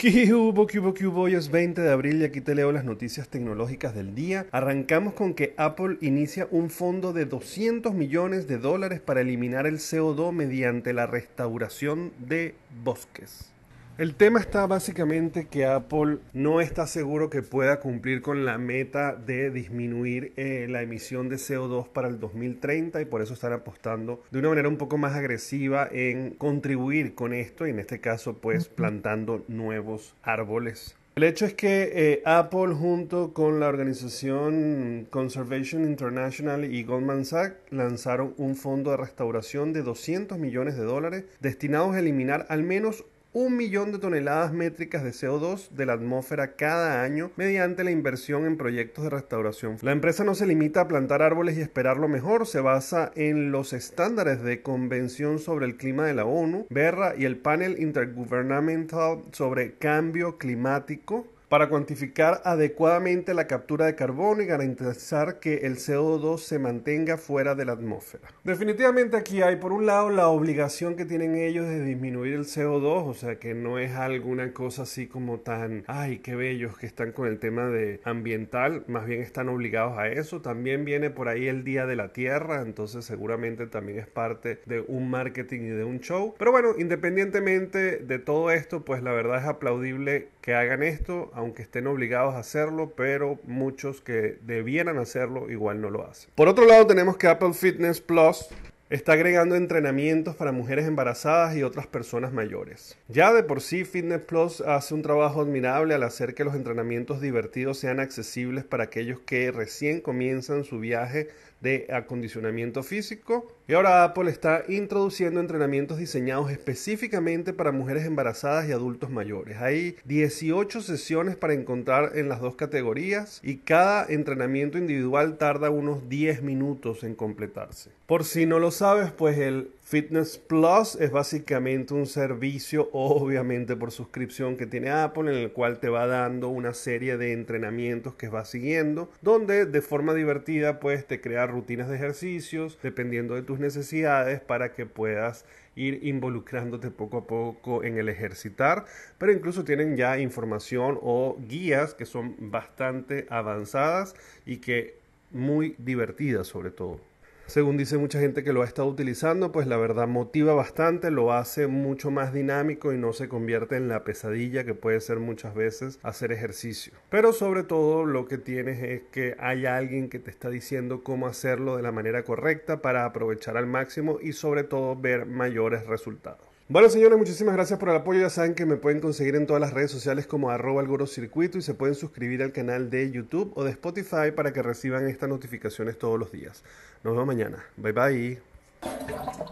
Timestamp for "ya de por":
103.08-103.60